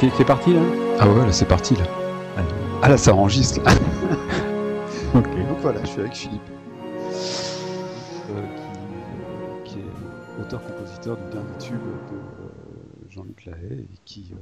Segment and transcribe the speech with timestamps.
[0.00, 0.60] C'est parti là?
[0.98, 1.84] Ah ouais, là c'est parti là.
[2.80, 3.72] Ah là ça enregistre là.
[5.14, 5.24] ok.
[5.24, 6.40] Donc voilà, je suis avec Philippe,
[8.30, 8.42] euh,
[9.62, 14.36] qui, qui, est auteur-compositeur du dernier tube de euh, Jean-Luc Lahaye et qui euh,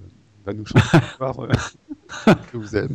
[0.46, 2.88] va nous chanter euh, que vous aimez.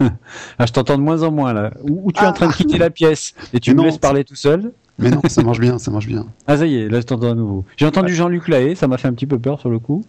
[0.58, 1.72] Ah, je t'entends de moins en moins là.
[1.82, 4.34] Ou, tu es en train de quitter la pièce et tu me laisses parler tout
[4.34, 4.72] seul?
[4.98, 6.26] Mais non, ça marche bien, ça marche bien.
[6.46, 7.64] Ah ça y est, là je t'entends à nouveau.
[7.76, 10.04] J'ai entendu Jean-Luc Lahaye, ça m'a fait un petit peu peur sur le coup.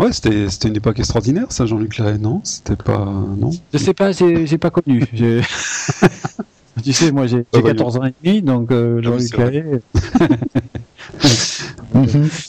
[0.00, 2.40] Ouais, c'était, c'était une époque extraordinaire, ça, Jean-Luc Lahaye, non?
[2.42, 3.04] C'était pas.
[3.36, 3.50] Non?
[3.72, 5.04] Je sais pas, j'ai, j'ai pas connu.
[6.82, 9.64] tu sais, moi j'ai, 14 ans et demi, donc euh, Jean-Luc Lahaye.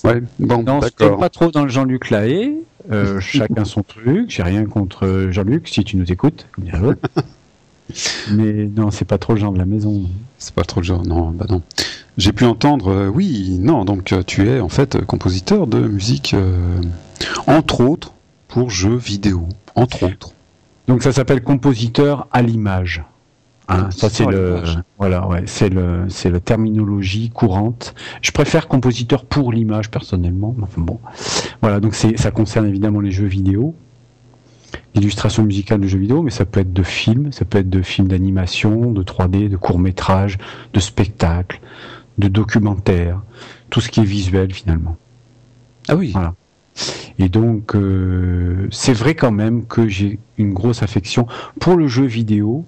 [0.06, 1.20] ouais, bon, non, d'accord.
[1.20, 2.56] pas trop dans le Jean-Luc Lahaye.
[2.90, 4.30] Euh, chacun son truc.
[4.30, 7.02] J'ai rien contre Jean-Luc, si tu nous écoutes, comme dirait l'autre.
[8.32, 10.04] Mais non, c'est pas trop le genre de la maison.
[10.38, 11.62] C'est pas trop le genre, non, bah non.
[12.18, 16.34] J'ai pu entendre, euh, oui, non, donc euh, tu es en fait compositeur de musique,
[16.34, 16.82] euh,
[17.48, 18.14] entre autres,
[18.48, 20.34] pour jeux vidéo, entre autres.
[20.88, 23.04] Donc ça s'appelle compositeur à l'image.
[23.70, 24.62] Hein, ça c'est le,
[24.98, 27.94] voilà, ouais, c'est le, c'est la terminologie courante.
[28.22, 30.56] Je préfère compositeur pour l'image personnellement.
[30.62, 31.00] Enfin bon,
[31.62, 33.74] voilà, donc c'est, ça concerne évidemment les jeux vidéo,
[34.94, 37.82] l'illustration musicale de jeux vidéo, mais ça peut être de films, ça peut être de
[37.82, 40.38] films d'animation, de 3D, de courts métrages,
[40.74, 41.62] de spectacles,
[42.18, 43.22] de documentaires,
[43.70, 44.98] tout ce qui est visuel finalement.
[45.88, 46.12] Ah oui.
[46.12, 46.34] Voilà.
[47.20, 51.28] Et donc, euh, c'est vrai quand même que j'ai une grosse affection
[51.60, 52.66] pour le jeu vidéo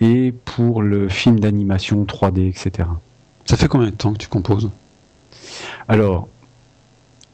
[0.00, 2.88] et pour le film d'animation 3D, etc.
[3.46, 4.70] Ça fait combien de temps que tu composes?
[5.88, 6.28] Alors,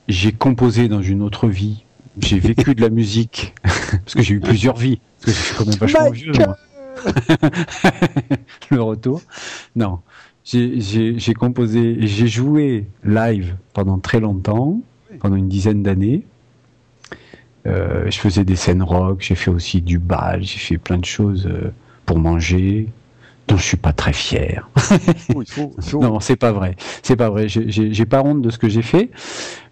[0.08, 1.84] j'ai composé dans une autre vie.
[2.20, 5.00] J'ai vécu de la musique parce que j'ai eu plusieurs vies.
[5.20, 6.32] Parce que je suis quand même vachement vieux.
[6.32, 6.56] Moi.
[8.70, 9.22] le retour.
[9.74, 10.00] Non,
[10.44, 14.80] j'ai composé, j'ai joué live pendant très longtemps,
[15.20, 16.24] pendant une dizaine d'années.
[17.66, 21.04] Euh, je faisais des scènes rock, j'ai fait aussi du bal, j'ai fait plein de
[21.04, 21.72] choses euh,
[22.06, 22.88] pour manger,
[23.46, 24.68] dont je suis pas très fier.
[24.76, 25.44] faut,
[25.78, 26.00] faut.
[26.00, 27.46] non, c'est pas vrai, c'est pas vrai.
[27.48, 29.10] J'ai pas honte de ce que j'ai fait,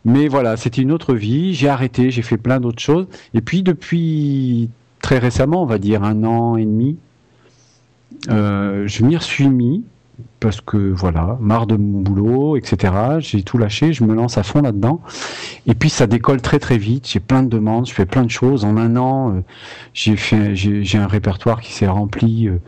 [0.05, 1.53] mais voilà, c'était une autre vie.
[1.53, 4.71] J'ai arrêté, j'ai fait plein d'autres choses, et puis depuis
[5.03, 6.97] très récemment, on va dire un an et demi,
[8.29, 9.83] euh, je m'y suis mis
[10.41, 12.93] parce que voilà, marre de mon boulot, etc.
[13.19, 15.01] J'ai tout lâché, je me lance à fond là-dedans.
[15.67, 17.07] Et puis ça décolle très très vite.
[17.09, 18.65] J'ai plein de demandes, je fais plein de choses.
[18.65, 19.41] En un an, euh,
[19.93, 22.59] j'ai fait, j'ai un répertoire qui s'est rempli euh,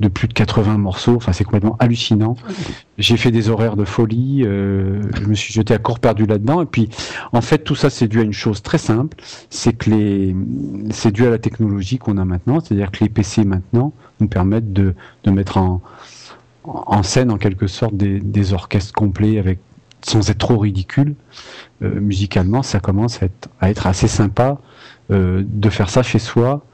[0.00, 1.16] de plus de 80 morceaux.
[1.16, 2.36] Enfin, c'est complètement hallucinant.
[2.98, 4.42] J'ai fait des horaires de folie.
[4.44, 6.60] Euh, je me suis jeté à corps perdu là-dedans.
[6.60, 6.90] Et puis,
[7.32, 9.16] en fait, tout ça, c'est dû à une chose très simple.
[9.48, 10.36] C'est que les,
[10.90, 12.60] c'est dû à la technologie qu'on a maintenant.
[12.60, 15.80] C'est-à-dire que les PC maintenant nous permettent de, de mettre en
[16.64, 19.58] en scène en quelque sorte des, des, orchestres complets avec
[20.02, 21.14] sans être trop ridicule.
[21.82, 24.58] Euh, musicalement ça commence à être, à être assez sympa
[25.10, 26.64] euh, de faire ça chez soi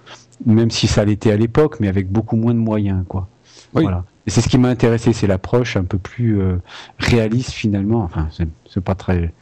[0.47, 3.29] même si ça l'était à l'époque mais avec beaucoup moins de moyens quoi.
[3.75, 3.83] Oui.
[3.83, 4.05] voilà.
[4.27, 6.57] Et c'est ce qui m'a intéressé c'est l'approche un peu plus euh,
[6.99, 8.03] réaliste finalement.
[8.03, 8.29] Enfin
[8.69, 9.33] c'est pas très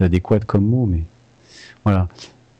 [0.00, 1.04] adéquat comme mot mais
[1.84, 2.08] voilà.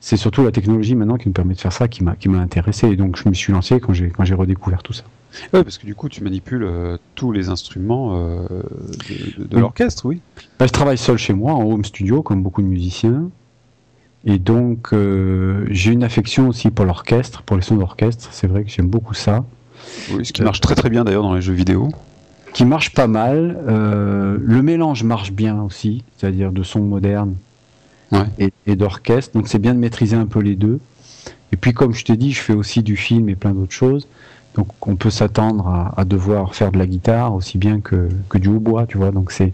[0.01, 2.39] C'est surtout la technologie maintenant qui me permet de faire ça qui m'a qui m'a
[2.39, 2.89] intéressé.
[2.89, 5.05] Et donc je me suis lancé quand j'ai quand j'ai redécouvert tout ça
[5.53, 9.57] oui, parce que du coup, tu manipules euh, tous les instruments euh, de, de, de
[9.57, 9.61] oui.
[9.61, 10.21] l'orchestre, oui.
[10.59, 13.31] Bah, je travaille seul chez moi, en home studio, comme beaucoup de musiciens.
[14.25, 18.29] Et donc, euh, j'ai une affection aussi pour l'orchestre, pour les sons d'orchestre.
[18.31, 19.45] C'est vrai que j'aime beaucoup ça.
[20.13, 21.89] Oui, ce qui marche très très bien d'ailleurs dans les jeux vidéo.
[22.53, 23.59] Qui marche pas mal.
[23.67, 27.35] le mélange marche bien aussi, c'est-à-dire de sons modernes
[28.13, 28.27] ouais.
[28.39, 29.37] et, et d'orchestre.
[29.37, 30.79] Donc, c'est bien de maîtriser un peu les deux.
[31.53, 34.07] Et puis, comme je t'ai dit, je fais aussi du film et plein d'autres choses.
[34.55, 38.39] Donc on peut s'attendre à, à, devoir faire de la guitare aussi bien que, que
[38.39, 39.11] du hautbois, tu vois.
[39.11, 39.53] Donc c'est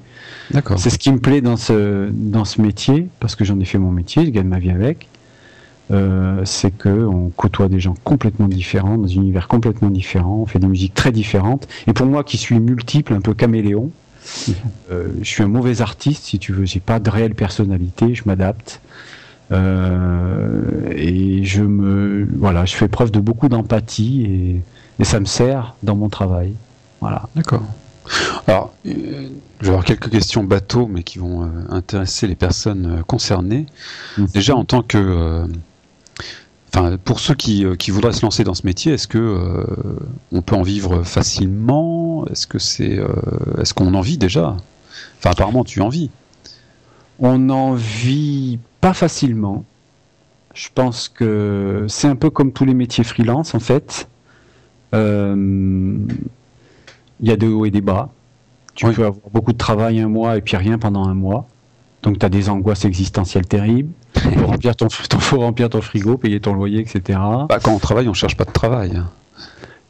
[0.76, 3.78] c'est ce qui me plaît dans ce dans ce métier parce que j'en ai fait
[3.78, 5.08] mon métier, je gagne ma vie avec.
[5.90, 10.46] Euh, c'est que on côtoie des gens complètement différents, dans un univers complètement différent, on
[10.46, 11.66] fait des musiques très différentes.
[11.86, 13.90] Et pour moi qui suis multiple, un peu caméléon,
[14.90, 16.66] euh, je suis un mauvais artiste si tu veux.
[16.66, 18.80] J'ai pas de réelle personnalité, je m'adapte.
[19.50, 24.62] et je me, voilà, je fais preuve de beaucoup d'empathie et,
[24.98, 26.54] et ça me sert dans mon travail.
[27.00, 27.28] Voilà.
[27.34, 27.62] D'accord.
[28.46, 28.90] Alors, je
[29.60, 33.66] vais avoir quelques questions bateaux, mais qui vont intéresser les personnes concernées.
[34.16, 34.26] Mhm.
[34.32, 35.46] Déjà, en tant que
[36.74, 39.64] Enfin, pour ceux qui, euh, qui, voudraient se lancer dans ce métier, est-ce que euh,
[40.32, 42.26] on peut en vivre facilement?
[42.26, 43.08] Est-ce que c'est, euh,
[43.60, 44.56] est-ce qu'on en vit déjà?
[45.18, 46.10] Enfin, apparemment, tu en vis.
[47.20, 49.64] On n'en vit pas facilement.
[50.54, 54.08] Je pense que c'est un peu comme tous les métiers freelance, en fait.
[54.92, 56.08] Il
[57.20, 58.10] y a des hauts et des bas.
[58.74, 61.48] Tu peux avoir beaucoup de travail un mois et puis rien pendant un mois.
[62.02, 63.92] Donc tu as des angoisses existentielles terribles.
[64.24, 67.18] Il faut remplir ton, faut remplir ton frigo, payer ton loyer, etc.
[67.48, 69.02] Bah, quand on travaille, on cherche pas de travail.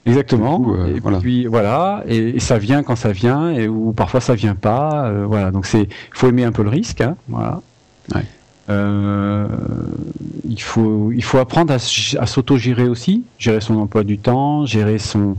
[0.07, 0.75] Exactement.
[0.75, 1.19] Euh, et voilà.
[1.19, 5.07] puis voilà, et, ça vient quand ça vient, et ou parfois ça vient pas.
[5.07, 7.01] Euh, voilà, donc c'est, faut aimer un peu le risque.
[7.01, 7.61] Hein, voilà.
[8.17, 8.21] Euh,
[8.69, 14.99] il faut, il faut apprendre à, à s'auto-gérer aussi, gérer son emploi du temps, gérer
[14.99, 15.37] son,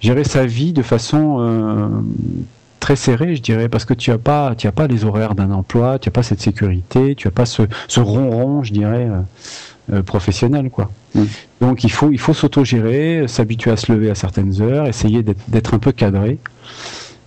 [0.00, 2.04] gérer sa vie de façon
[2.86, 5.50] très serré, je dirais, parce que tu n'as pas, tu as pas les horaires d'un
[5.50, 9.20] emploi, tu n'as pas cette sécurité, tu n'as pas ce, ce ronron, je dirais, euh,
[9.92, 10.92] euh, professionnel, quoi.
[11.16, 11.24] Mm.
[11.60, 15.74] Donc il faut, il faut s'auto-gérer, s'habituer à se lever à certaines heures, essayer d'être
[15.74, 16.38] un peu cadré.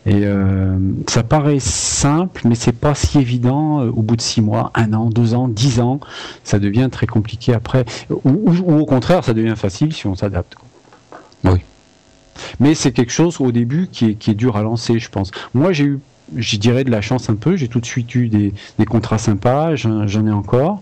[0.06, 4.72] Et euh, ça paraît simple, mais c'est pas si évident au bout de six mois,
[4.74, 6.00] un an, deux ans, dix ans.
[6.44, 7.86] Ça devient très compliqué après.
[8.10, 10.56] Ou, ou au contraire, ça devient facile si on s'adapte.
[11.44, 11.60] Oui.
[12.60, 15.32] Mais c'est quelque chose au début qui est, qui est dur à lancer, je pense.
[15.54, 16.00] Moi, j'ai eu,
[16.36, 17.58] je dirais, de la chance un peu.
[17.58, 20.82] J'ai tout de suite eu des, des contrats sympas, j'en ai encore.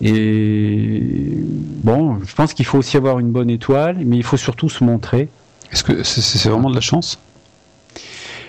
[0.00, 1.38] Et
[1.82, 4.84] bon, je pense qu'il faut aussi avoir une bonne étoile, mais il faut surtout se
[4.84, 5.28] montrer.
[5.72, 7.18] Est-ce que c'est vraiment de la chance?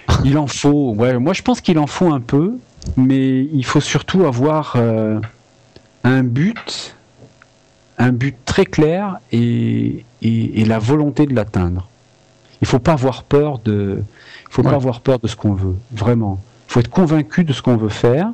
[0.24, 0.94] Il en faut.
[0.94, 2.58] Ouais, moi je pense qu'il en faut un peu,
[2.98, 5.20] mais il faut surtout avoir euh,
[6.04, 6.96] un but,
[7.98, 11.90] un but très clair et, et, et la volonté de l'atteindre.
[12.62, 14.04] Il faut pas avoir peur de,
[14.50, 16.40] il faut pas avoir peur de ce qu'on veut, vraiment.
[16.68, 18.32] Il faut être convaincu de ce qu'on veut faire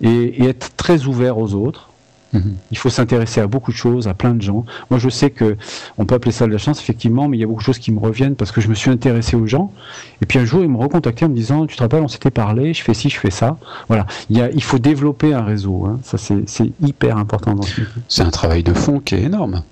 [0.00, 1.87] et, être très ouvert aux autres.
[2.32, 2.56] Mhm.
[2.70, 4.64] Il faut s'intéresser à beaucoup de choses, à plein de gens.
[4.90, 5.56] Moi, je sais que
[5.96, 7.78] on peut appeler ça de la chance, effectivement, mais il y a beaucoup de choses
[7.78, 9.72] qui me reviennent parce que je me suis intéressé aux gens.
[10.20, 12.30] Et puis un jour, ils me recontactaient en me disant, tu te rappelles, on s'était
[12.30, 13.56] parlé, je fais ci, je fais ça.
[13.88, 14.06] Voilà.
[14.30, 15.86] Il, y a, il faut développer un réseau.
[15.86, 16.00] Hein.
[16.02, 19.62] Ça, c'est hyper important dans ce C'est un travail de fond qui est énorme.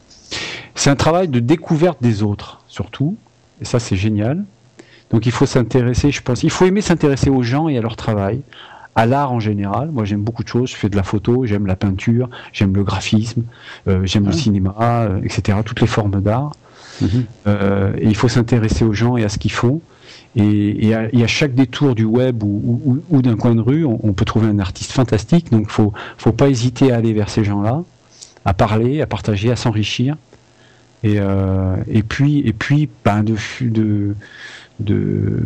[0.74, 3.16] C'est un travail de découverte des autres, surtout.
[3.60, 4.44] Et ça, c'est génial.
[5.10, 7.96] Donc il faut s'intéresser, je pense, il faut aimer s'intéresser aux gens et à leur
[7.96, 8.40] travail,
[8.96, 9.90] à l'art en général.
[9.92, 10.70] Moi, j'aime beaucoup de choses.
[10.70, 13.44] Je fais de la photo, j'aime la peinture, j'aime le graphisme,
[13.86, 14.32] euh, j'aime le ah.
[14.32, 15.58] cinéma, euh, etc.
[15.64, 16.52] Toutes les formes d'art.
[17.02, 17.24] Mhm.
[17.46, 19.80] Euh, et il faut s'intéresser aux gens et à ce qu'ils font.
[20.34, 24.58] Et, à, chaque détour du web ou, d'un coin de rue, on, peut trouver un
[24.58, 25.50] artiste fantastique.
[25.50, 27.84] Donc, faut, faut pas hésiter à aller vers ces gens-là,
[28.44, 30.16] à parler, à partager, à s'enrichir.
[31.04, 34.14] Et, euh, et puis, et puis ben, de, de,
[34.80, 35.42] de,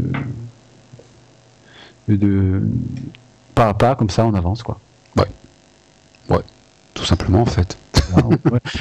[2.09, 2.63] de,
[3.61, 4.63] pas à pas, comme ça, on avance.
[4.63, 4.79] Quoi.
[5.19, 5.27] Ouais.
[6.31, 6.43] Ouais.
[6.95, 7.77] Tout simplement, en fait.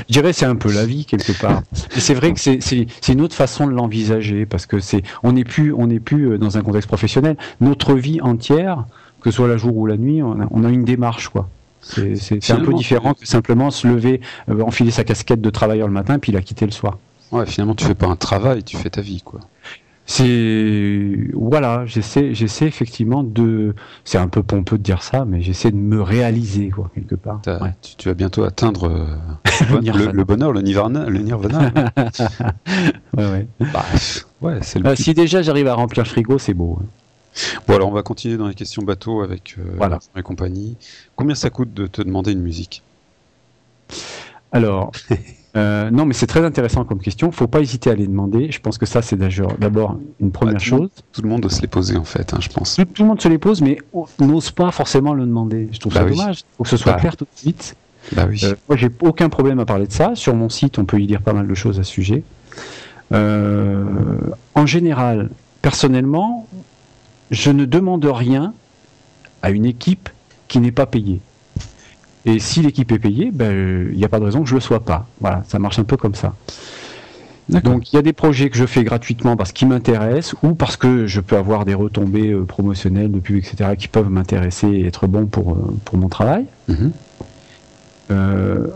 [0.07, 1.61] Je dirais c'est un peu la vie quelque part.
[1.95, 5.43] Et c'est vrai que c'est une autre façon de l'envisager parce que c'est on n'est
[5.43, 7.37] plus on n'est plus euh, dans un contexte professionnel.
[7.61, 8.85] Notre vie entière,
[9.21, 11.47] que ce soit la jour ou la nuit, on a, on a une démarche quoi.
[11.81, 15.93] C'est un peu différent que simplement se lever, euh, enfiler sa casquette de travailleur le
[15.93, 16.97] matin, puis la quitter le soir.
[17.31, 19.41] Ouais, finalement, tu fais pas un travail, tu fais ta vie, quoi.
[20.11, 23.75] C'est voilà, j'essaie, j'essaie effectivement de.
[24.03, 27.41] C'est un peu pompeux de dire ça, mais j'essaie de me réaliser, quoi, quelque part.
[27.95, 29.05] Tu, vas bientôt atteindre euh,
[29.69, 31.07] le, bonheur, le nirvana.
[31.07, 31.71] Le nirvana
[33.17, 33.47] ouais, ouais.
[33.71, 33.85] Bah,
[34.41, 36.79] ouais bah, si déjà j'arrive à remplir le frigo, c'est beau.
[36.81, 36.85] Hein.
[37.67, 39.99] Bon, alors on va continuer dans les questions bateau avec euh, voilà.
[40.15, 40.75] et compagnie.
[41.15, 42.81] Combien ça coûte de te demander une musique?
[44.51, 44.91] Alors,
[45.55, 47.31] euh, non, mais c'est très intéressant comme question.
[47.31, 48.51] Faut pas hésiter à les demander.
[48.51, 50.89] Je pense que ça, c'est d'abord une première bah, chose.
[51.11, 52.75] tout le monde doit se les poser, en fait, hein, je pense.
[52.75, 55.69] Tout, le monde se les pose, mais on n'ose pas forcément le demander.
[55.71, 56.39] Je trouve bah ça dommage.
[56.39, 56.99] Il faut que ce soit bah.
[56.99, 57.75] clair tout de suite.
[58.13, 58.39] Bah oui.
[58.43, 60.11] Euh, moi, j'ai aucun problème à parler de ça.
[60.15, 62.23] Sur mon site, on peut y dire pas mal de choses à ce sujet.
[63.11, 66.47] en général, personnellement,
[67.31, 68.53] je ne demande rien
[69.41, 70.09] à une équipe
[70.47, 71.21] qui n'est pas payée.
[72.25, 74.59] Et si l'équipe est payée, ben, il n'y a pas de raison que je ne
[74.59, 75.07] le sois pas.
[75.21, 76.33] Voilà, ça marche un peu comme ça.
[77.49, 80.77] Donc il y a des projets que je fais gratuitement parce qu'ils m'intéressent ou parce
[80.77, 84.85] que je peux avoir des retombées euh, promotionnelles de pub, etc., qui peuvent m'intéresser et
[84.85, 86.45] être bons pour, euh, pour mon travail.
[86.67, 86.91] Mhm.
[88.11, 88.67] Euh,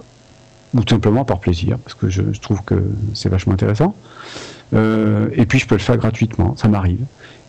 [0.73, 2.83] ou tout simplement par plaisir, parce que je, trouve que
[3.13, 3.95] c'est vachement intéressant.
[4.73, 7.05] et puis je peux le faire gratuitement, ça m'arrive.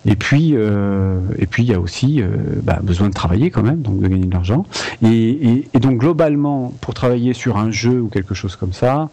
[0.07, 2.29] Et puis, euh, et puis il y a aussi euh,
[2.63, 4.67] bah, besoin de travailler quand même, donc de gagner de l'argent.
[5.03, 9.09] Et, et, donc globalement, pour travailler sur un jeu ou quelque chose comme ça,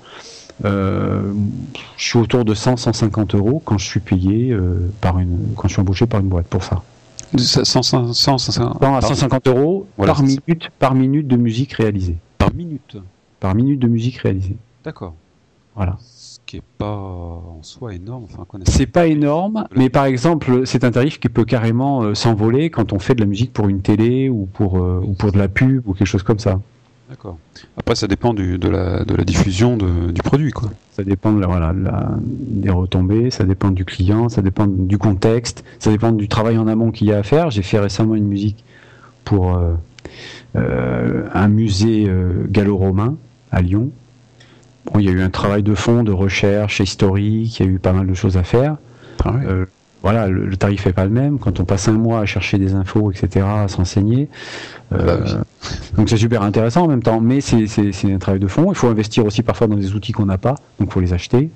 [0.65, 1.21] euh,
[1.97, 4.55] je suis autour de 100-150 euros quand je suis payé
[4.99, 6.81] par une, quand je suis embauché par une boîte pour ça.
[7.37, 8.35] 100, 100, 100,
[8.81, 12.17] à 150 euros par minute, par minute de musique réalisée.
[12.37, 12.97] Par minute.
[13.39, 14.57] Par minute de musique réalisée.
[14.83, 15.13] D'accord.
[15.73, 15.97] Voilà
[16.51, 18.25] qui est pas en soi énorme.
[18.25, 22.69] Enfin, c'est pas énorme, mais par exemple, c'est un tarif qui peut carrément euh, s'envoler
[22.69, 25.37] quand on fait de la musique pour une télé ou pour, euh, ou pour de
[25.37, 26.59] la pub ou quelque chose comme ça.
[27.09, 27.37] D'accord.
[27.77, 30.69] Après, ça dépend du, de, la, de la diffusion de, du produit, quoi.
[30.91, 31.73] Ça dépend de la, voilà,
[32.27, 36.67] des retombées, ça dépend du client, ça dépend du contexte, ça dépend du travail en
[36.67, 37.49] amont qu'il y a à faire.
[37.49, 38.65] J'ai fait récemment une musique
[39.23, 39.57] pour
[40.55, 42.11] euh, un musée
[42.49, 43.15] gallo-romain
[43.53, 43.91] à Lyon
[44.85, 47.71] Bon, il y a eu un travail de fond, de recherche historique, il y a
[47.71, 48.77] eu pas mal de choses à faire.
[49.23, 49.65] Ah euh,
[50.01, 51.37] voilà, le, tarif est pas le même.
[51.37, 54.29] Quand on passe un mois à chercher des infos, etc., à s'enseigner,
[54.93, 55.43] euh, bah
[55.95, 57.21] donc c'est super intéressant en même temps.
[57.21, 58.71] Mais c'est un travail de fond.
[58.71, 61.13] Il faut investir aussi parfois dans des outils qu'on n'a pas, donc il faut les
[61.13, 61.51] acheter.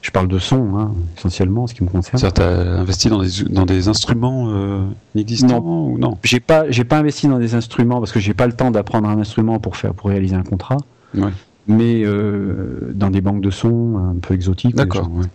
[0.00, 2.32] Je parle de son, hein, essentiellement, ce qui me concerne.
[2.32, 5.86] Tu as investi dans des, dans des instruments euh, existants non.
[5.92, 6.18] ou non?
[6.22, 9.18] J'ai pas, pas investi dans des instruments parce que j'ai pas le temps d'apprendre un
[9.18, 10.78] instrument pour faire, pour réaliser un contrat.
[11.14, 11.30] Ouais
[11.66, 14.74] mais euh, dans des banques de sons un peu exotiques.
[14.74, 15.08] D'accord.
[15.08, 15.26] Donc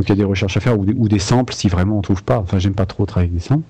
[0.00, 2.02] il y a des recherches à faire ou des, ou des samples si vraiment on
[2.02, 2.38] trouve pas.
[2.38, 3.64] Enfin, j'aime pas trop travailler avec des samples.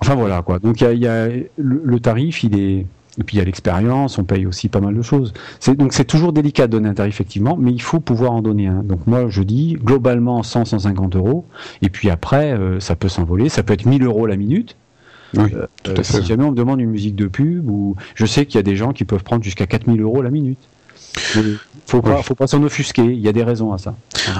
[0.00, 0.58] Enfin voilà quoi.
[0.58, 4.24] Donc il y a, le, tarif, il est et puis il y a l'expérience, on
[4.24, 5.32] paye aussi pas mal de choses.
[5.68, 8.66] donc c'est toujours délicat de donner un tarif effectivement, mais il faut pouvoir en donner
[8.66, 8.82] un.
[8.82, 11.46] Donc moi je dis globalement 100, 150 euros,
[11.80, 14.76] et puis après euh, ça peut s'envoler, ça peut être 1000 euros la minute.
[15.36, 15.52] Oui,
[15.86, 18.58] euh, si jamais on me demande une musique de pub, ou je sais qu'il y
[18.58, 20.58] a des gens qui peuvent prendre jusqu'à 4000 euros la minute.
[21.36, 23.04] Il faut pas, faut pas s'en offusquer.
[23.04, 23.94] Il y a des raisons à ça.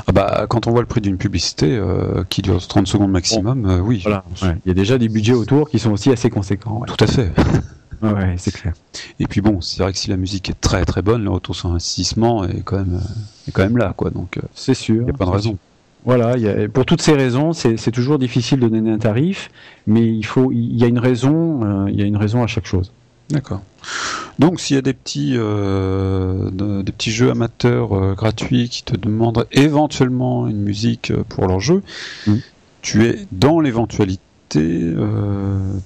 [0.06, 3.66] Ah bah, quand on voit le prix d'une publicité euh, qui dure 30 secondes maximum,
[3.66, 4.00] euh, oui.
[4.02, 4.24] Voilà.
[4.42, 6.82] Il y a déjà des budgets autour qui sont aussi assez conséquents.
[6.86, 7.32] Tout à fait.
[8.02, 8.74] ouais, c'est clair.
[9.20, 11.54] Et puis bon, c'est vrai que si la musique est très très bonne, le retour
[11.54, 13.00] sur investissement est quand même,
[13.48, 14.10] est quand même là, quoi.
[14.10, 15.02] Donc, euh, c'est sûr.
[15.02, 15.58] Il n'y a pas de raison.
[16.06, 19.50] Voilà, y a, pour toutes ces raisons, c'est toujours difficile de donner un tarif,
[19.86, 22.66] mais il faut, il y a une raison, il y a une raison à chaque
[22.66, 22.92] chose.
[23.30, 23.62] D'accord.
[24.38, 26.50] Donc s'il y a des petits, euh,
[26.82, 31.60] des petits jeux amateurs euh, gratuits qui te demandent éventuellement une musique euh, pour leur
[31.60, 31.82] jeu,
[32.26, 32.36] mm.
[32.82, 34.20] tu es dans l'éventualité,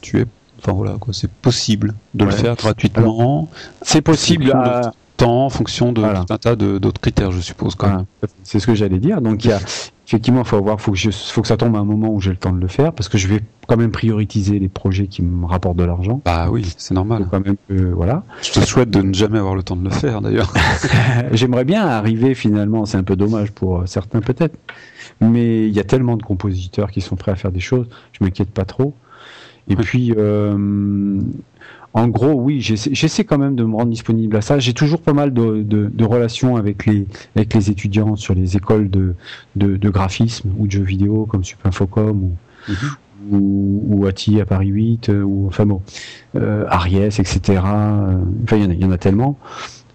[0.00, 0.26] tu es,
[0.58, 3.48] enfin voilà quoi, c'est possible de le faire gratuitement.
[3.82, 7.76] C'est possible à temps en fonction de tout un tas d'autres critères, je suppose.
[8.42, 9.20] C'est ce que j'allais dire.
[9.20, 9.60] Donc il y a
[10.08, 12.30] effectivement, faut avoir, faut que je, faut que ça tombe à un moment où j'ai
[12.30, 15.22] le temps de le faire, parce que je vais quand même prioriser les projets qui
[15.22, 16.22] me rapportent de l'argent.
[16.24, 17.28] Bah oui, c'est normal.
[17.30, 18.22] Quand même, voilà.
[18.40, 20.54] Je te souhaite de ne jamais avoir le temps de le faire, d'ailleurs.
[21.32, 22.86] J'aimerais bien arriver finalement.
[22.86, 24.56] C'est un peu dommage pour certains peut-être,
[25.20, 27.86] mais il y a tellement de compositeurs qui sont prêts à faire des choses.
[28.12, 28.94] Je m'inquiète pas trop.
[29.68, 31.20] Et puis, euh,
[31.94, 34.58] en gros, oui, j'essaie quand même de me rendre disponible à ça.
[34.58, 39.14] J'ai toujours pas mal de, relations avec les, avec les étudiants sur les écoles de,
[39.56, 42.36] de, graphisme ou de jeux vidéo comme Supinfocom ou,
[42.68, 42.76] mhm.
[43.30, 45.82] ou, ou, ATI à Paris 8, euh, ou enfin bon,
[46.36, 47.40] euh, Ariès, etc.
[47.64, 49.38] Euh, enfin, il y, en a tellement.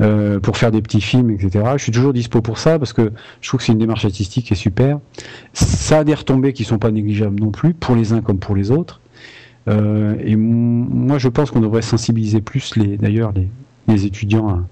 [0.01, 1.63] Euh, pour faire des petits films, etc.
[1.77, 4.47] Je suis toujours dispo pour ça parce que je trouve que c'est une démarche artistique
[4.47, 4.99] qui est super.
[5.53, 8.55] Ça a des retombées qui sont pas négligeables non plus pour les uns comme pour
[8.55, 8.99] les autres.
[9.67, 13.33] Euh, et moi, je pense qu'on devrait sensibiliser plus les, d'ailleurs,
[13.87, 14.63] les, étudiants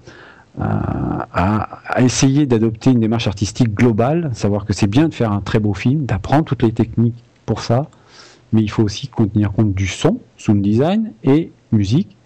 [0.58, 1.68] à,
[1.98, 5.74] essayer d'adopter une démarche artistique globale, savoir que c'est bien de faire un très beau
[5.74, 7.88] film, d'apprendre toutes les techniques pour ça,
[8.52, 12.16] mais il faut aussi tenir compte du son, sound design et musique.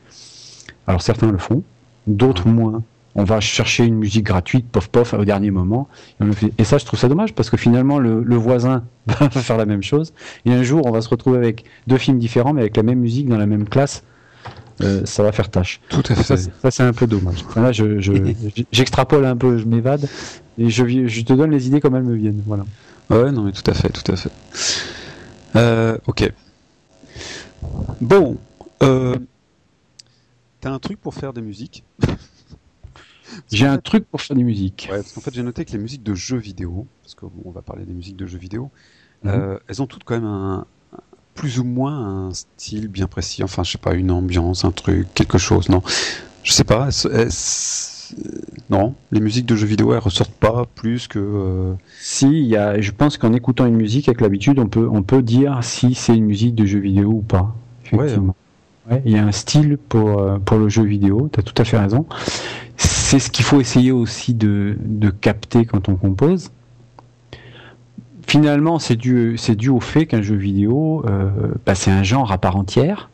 [0.86, 1.62] Alors certains le font,
[2.06, 2.82] d'autres moins
[3.16, 5.88] on va chercher une musique gratuite, pof pof, au dernier moment.
[6.58, 9.82] Et ça, je trouve ça dommage parce que finalement, le, voisin va faire la même
[9.82, 10.12] chose.
[10.44, 13.00] Et un jour, on va se retrouver avec deux films différents, mais avec la même
[13.00, 14.02] musique dans la même classe.
[14.82, 15.80] Euh, ça va faire tâche.
[15.88, 16.36] Tout à fait.
[16.36, 17.42] Ça, c'est un peu dommage.
[17.56, 17.72] là,
[18.72, 20.06] j'extrapole un peu, je m'évade
[20.58, 22.42] et je, je, te donne les idées comme elles me viennent.
[22.46, 22.66] Voilà.
[23.08, 24.30] Ouais, non, mais tout à fait, tout à fait.
[25.56, 26.30] Euh, ok.
[28.02, 28.36] Bon,
[28.82, 29.16] euh,
[30.60, 31.82] t'as un truc pour faire des musiques?
[33.50, 34.88] j'ai un truc pour faire des musiques.
[34.90, 37.62] Ouais, parce qu'en fait, j'ai noté que les musiques de jeux vidéo, parce qu'on va
[37.62, 38.70] parler des musiques de jeux vidéo,
[39.22, 39.30] mhm.
[39.30, 40.66] euh, elles ont toutes quand même un,
[41.36, 43.44] plus ou moins un style bien précis.
[43.44, 45.68] Enfin, je sais pas, une ambiance, un truc, quelque chose.
[45.68, 45.82] Non,
[46.42, 46.88] je sais pas.
[48.70, 51.18] non, les musiques de jeux vidéo, elles ressortent pas plus que.
[51.18, 55.02] Euh, si, y a, je pense qu'en écoutant une musique, avec l'habitude, on peut, on
[55.02, 57.54] peut dire si c'est une musique de jeu vidéo ou pas.
[57.84, 58.34] Effectivement.
[58.90, 61.60] Ouais, il y a un style pour, euh, pour le jeu vidéo, tu as tout
[61.60, 62.06] à fait raison
[63.06, 64.76] c'est ce qu'il faut essayer aussi de,
[65.20, 66.50] capter quand on compose.
[68.26, 71.30] finalement, c'est dû, au fait qu'un jeu vidéo, euh,
[71.64, 73.08] bah, c'est un genre à part entière.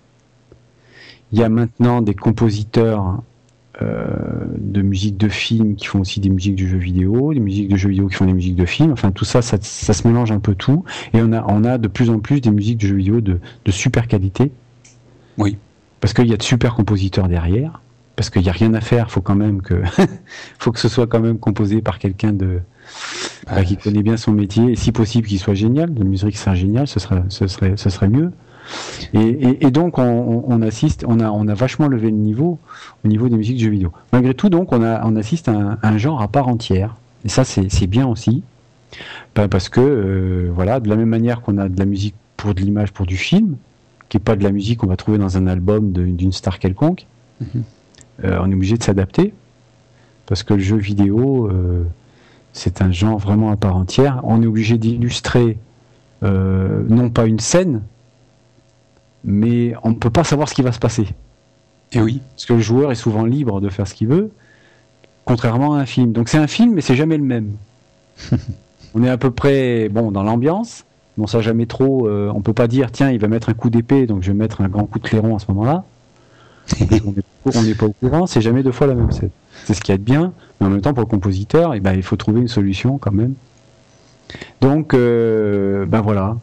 [1.30, 3.22] Il y a maintenant des compositeurs
[3.82, 4.06] euh,
[4.56, 7.76] de musique de film qui font aussi des musiques de jeux vidéo, des musiques de
[7.76, 8.92] jeux vidéo qui font des musiques de films.
[8.92, 10.84] Enfin, tout ça, ça, se mélange un peu tout.
[11.12, 13.40] Et on a, on a de plus en plus des musiques de jeux vidéo de,
[13.66, 14.52] de super qualité.
[15.36, 15.58] Oui.
[16.00, 17.82] Parce qu'il y a de super compositeurs derrière.
[18.22, 19.10] Parce qu'il n'y a rien à faire.
[19.10, 19.82] Faut quand même que,
[20.60, 22.60] faut que ce soit quand même composé par quelqu'un de,
[23.48, 24.70] bah, qui connaît bien son métier.
[24.70, 25.92] Et si possible, qu'il soit génial.
[25.98, 28.30] La musique serait génial, ce serait, ce serait, ce serait mieux.
[29.12, 32.60] Et, donc on, assiste, on a, on a vachement levé le niveau
[33.04, 33.90] au niveau des musiques de jeux vidéo.
[34.12, 36.94] Malgré tout, donc on, a, on assiste à un, genre à part entière.
[37.24, 38.44] Et ça, c'est bien aussi,
[39.34, 42.60] parce que euh, voilà, de la même manière qu'on a de la musique pour de
[42.60, 43.56] l'image, pour du film,
[44.08, 47.08] qui est pas de la musique qu'on va trouver dans un album d'une star quelconque,
[47.40, 47.64] mhm.
[48.24, 49.34] Euh, on est obligé de s'adapter,
[50.26, 51.84] parce que le jeu vidéo, euh,
[52.52, 54.20] c'est un genre vraiment à part entière.
[54.24, 55.58] On est obligé d'illustrer
[56.22, 57.82] non pas une scène,
[59.24, 61.08] mais on ne peut pas savoir ce qui va se passer.
[61.92, 62.20] Et oui.
[62.34, 64.30] Parce que le joueur est souvent libre de faire ce qu'il veut,
[65.24, 66.12] contrairement à un film.
[66.12, 67.52] Donc c'est un film, mais c'est jamais le même.
[68.94, 70.84] on est à peu près bon dans l'ambiance,
[71.16, 72.08] mais on sait jamais trop.
[72.08, 74.36] Euh, on peut pas dire tiens, il va mettre un coup d'épée, donc je vais
[74.38, 75.84] mettre un grand coup de clairon à ce moment-là.
[77.44, 79.30] On n'est pas au courant, c'est jamais deux fois la même scène.
[79.64, 82.02] C'est ce qui est bien, mais en même temps pour le compositeur, eh ben, il
[82.02, 83.34] faut trouver une solution quand même.
[84.60, 86.36] Donc, euh, ben voilà,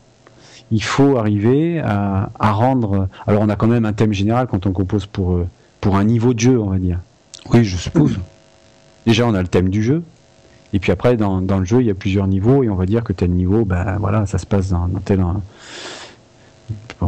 [0.72, 3.08] il faut arriver à, rendre.
[3.28, 5.48] Alors, on a quand même un thème général quand on compose pour, euh,
[5.82, 7.00] pour un niveau de jeu, on va dire.
[7.52, 8.20] Oui, je suppose.
[9.06, 10.04] Déjà, on a le thème du jeu.
[10.72, 12.64] Et puis après, dans, le jeu, il y a plusieurs niveaux.
[12.64, 15.24] Et on va dire que tel niveau, ben voilà, ça se passe dans, tel.
[17.02, 17.06] Euh,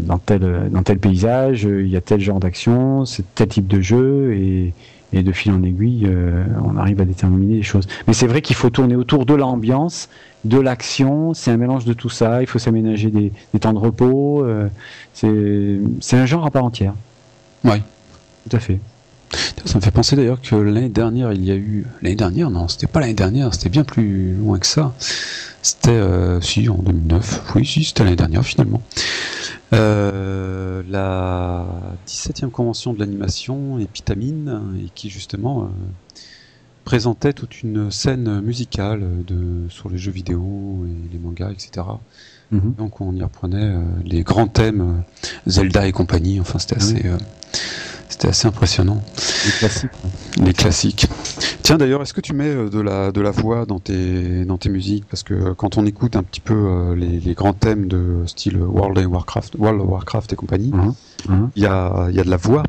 [0.00, 3.80] dans tel, dans tel paysage, il y a tel genre d'action, c'est tel type de
[3.80, 4.72] jeu, et,
[5.12, 7.86] et de fil en aiguille, euh, on arrive à déterminer les choses.
[8.06, 10.08] Mais c'est vrai qu'il faut tourner autour de l'ambiance,
[10.44, 14.44] de l'action, c'est un mélange de tout ça, il faut s'aménager des, temps de repos,
[14.44, 14.68] euh,
[15.12, 16.94] c'est un genre à part entière.
[17.64, 17.82] Oui.
[18.48, 18.78] Tout à fait.
[19.64, 21.84] Ça me fait penser d'ailleurs que l'année dernière, il y a eu.
[22.00, 24.94] L'année dernière, non, c'était pas l'année dernière, c'était bien plus loin que ça.
[25.62, 27.52] C'était, euh, si, en 2009.
[27.56, 28.82] Oui, si, c'était l'année dernière finalement.
[29.74, 31.66] Euh, la
[32.06, 35.66] 17e convention de l'animation Epitamine, et qui justement euh,
[36.84, 41.86] présentait toute une scène musicale de, sur les jeux vidéo et les mangas, etc.
[42.50, 42.74] Mhm.
[42.78, 45.02] Donc on y reprenait les grands thèmes
[45.46, 46.40] Zelda et compagnie.
[46.40, 47.02] Enfin, c'était ah assez.
[48.08, 49.02] C'était assez impressionnant.
[49.44, 49.90] Les classiques.
[50.38, 51.06] Les classiques.
[51.62, 54.56] Tiens, d'ailleurs, est-ce que tu mets euh, de la, de la voix dans tes, dans
[54.56, 55.04] tes musiques?
[55.10, 58.22] Parce que euh, quand on écoute un petit peu euh, les, les, grands thèmes de
[58.26, 60.94] style World of Warcraft, World of Warcraft et compagnie, mhm.
[61.28, 61.50] Mhm.
[61.56, 62.62] il y, a, y, a, de la voix.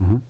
[0.00, 0.20] Mhm.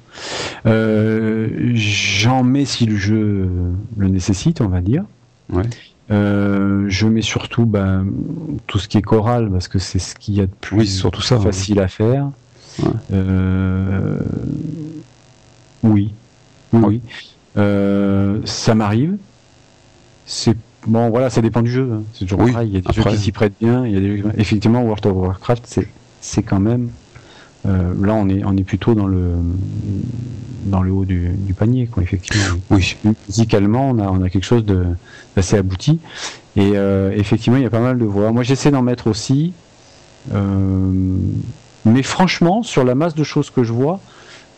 [1.75, 3.51] J'en mets si le jeu
[3.96, 5.05] le nécessite, on va dire.
[5.51, 5.62] Ouais.
[6.11, 8.07] je mets surtout ben,
[8.66, 11.22] tout ce qui est choral parce que c'est ce qu'il y a de plus surtout
[11.22, 12.29] ça, facile à faire.
[13.12, 14.18] Euh,
[15.82, 16.12] oui.
[16.72, 17.02] Oui.
[17.56, 19.16] Euh, ça m'arrive.
[20.26, 20.56] C'est
[20.87, 21.90] bon, voilà, ça dépend du jeu.
[21.92, 22.02] Hein.
[22.14, 22.68] C'est toujours pareil.
[22.68, 23.87] Il y a des jeux qui s'y prêtent bien.
[23.87, 24.24] Il y a des...
[24.38, 25.88] Effectivement, World of Warcraft, c'est
[26.20, 26.90] c'est quand même.
[27.66, 29.32] Euh, là, on est on est plutôt dans le
[30.64, 32.02] dans le haut du, du panier, quoi.
[32.02, 32.56] Effectivement.
[32.70, 32.96] Oui.
[33.28, 34.85] Musicalement, on a on a quelque chose de
[35.37, 35.98] d'assez abouti.
[36.56, 36.72] Et
[37.16, 38.30] effectivement, il y a pas mal de voix.
[38.30, 39.52] Moi, j'essaie d'en mettre aussi.
[40.32, 41.16] Euh,
[41.85, 44.01] mais franchement, sur la masse de choses que je vois,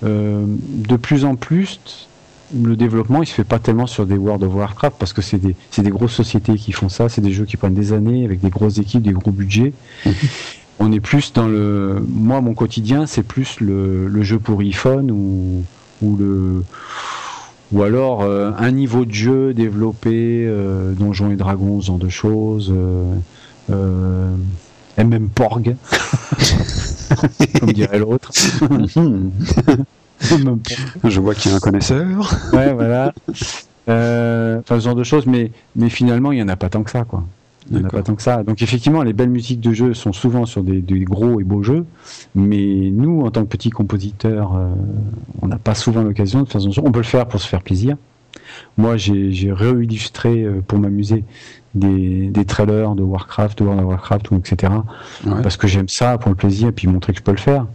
[0.05, 2.09] euh, de plus en plus,
[2.55, 5.39] le développement, il se fait pas tellement sur des World of Warcraft parce que c'est
[5.39, 8.41] des, des, grosses sociétés qui font ça, c'est des jeux qui prennent des années avec
[8.41, 9.73] des grosses équipes, des gros budgets.
[10.05, 10.13] Mhm.
[10.81, 12.05] On est plus dans le.
[12.09, 15.65] Moi, mon quotidien, c'est plus le, le, jeu pour iPhone ou,
[16.03, 16.65] ou le.
[17.73, 22.09] Ou alors euh, un niveau de jeu développé, euh, Donjons et Dragons, ce genre de
[22.09, 22.73] choses.
[23.71, 24.35] Euh,
[24.99, 25.77] MM Porg.
[27.61, 28.31] comme dirait l'autre.
[31.05, 32.35] Je vois qu'il y a un connaisseur.
[32.53, 33.13] ouais, voilà.
[33.89, 36.83] Euh, enfin, ce genre de choses, mais, mais finalement, il n'y en a pas tant
[36.83, 37.25] que ça, quoi.
[37.71, 38.43] Il n'y en a pas tant que ça.
[38.43, 41.87] Donc, effectivement, les belles musiques de jeu sont souvent sur des, gros et beaux jeux,
[42.35, 44.69] mais nous, en tant que petits compositeurs, euh,
[45.41, 46.85] on n'a pas souvent l'occasion de faire ce genre.
[46.85, 47.97] On peut le faire pour se faire plaisir.
[48.77, 51.25] Moi, j'ai réillustré euh, pour m'amuser
[51.75, 54.73] des, des, trailers de Warcraft, de World of Warcraft, etc.
[55.43, 57.67] Parce que j'aime ça pour le plaisir et puis montrer que je peux le faire.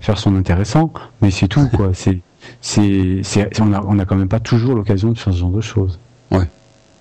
[0.00, 1.90] Faire son intéressant, mais c'est tout, quoi.
[1.92, 2.20] c'est,
[2.60, 5.60] c'est, on a, on a quand même pas toujours l'occasion de faire ce genre de
[5.60, 5.98] choses.
[6.30, 6.48] Ouais.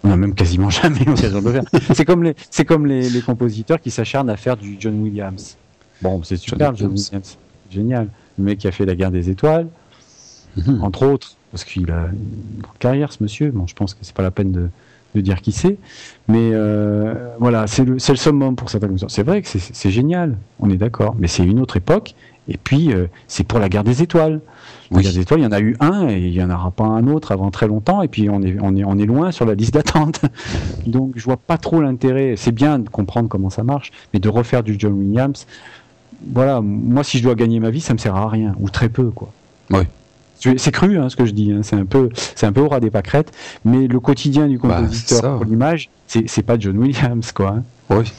[0.03, 1.63] On a même quasiment jamais l'occasion de le faire.
[1.93, 5.57] c'est comme les, c'est comme les, les, compositeurs qui s'acharnent à faire du John Williams.
[6.01, 7.37] Bon, c'est super, John, Williams.
[7.69, 8.09] Génial.
[8.37, 9.67] Le mec qui a fait la guerre des étoiles,
[10.55, 10.83] mhm.
[10.83, 13.51] entre autres, parce qu'il a une grande carrière, ce monsieur.
[13.51, 14.69] Bon, je pense que c'est pas la peine de,
[15.17, 15.77] de dire qui c'est.
[16.27, 18.89] Mais euh, voilà, c'est le, le summum pour certains.
[19.07, 22.15] C'est vrai que c'est génial, on est d'accord, mais c'est une autre époque.
[22.49, 24.39] Et puis, euh, c'est pour la guerre des étoiles.
[24.89, 26.71] La guerre des étoiles, il y en a eu un et il n'y en aura
[26.71, 28.01] pas un autre avant très longtemps.
[28.01, 30.21] Et puis, on est, on est, on est loin sur la liste d'attente.
[30.87, 32.35] Donc, je vois pas trop l'intérêt.
[32.37, 35.45] C'est bien de comprendre comment ça marche, mais de refaire du John Williams,
[36.25, 38.89] voilà, moi, si je dois gagner ma vie, ça me sert à rien, ou très
[38.89, 39.31] peu, quoi.
[39.69, 39.83] Oui.
[40.39, 41.61] C'est cru hein, ce que je dis, hein.
[41.63, 43.31] c'est un peu, c'est un peu au ras des pâquerettes,
[43.65, 47.55] mais le quotidien du bah, compositeur pour l'image, c'est pas John Williams, quoi.
[47.57, 47.63] Hein.
[47.89, 48.11] Oui.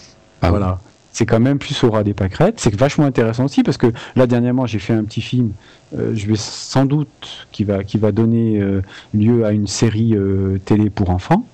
[0.42, 0.78] Ah voilà.
[1.12, 2.60] C'est quand même plus au ras des pâquerettes.
[2.60, 5.50] C'est vachement intéressant aussi parce que là dernièrement j'ai fait un petit film.
[5.96, 8.82] Euh, je vais sans doute qui va qui va donner euh,
[9.14, 11.44] lieu à une série euh, télé pour enfants.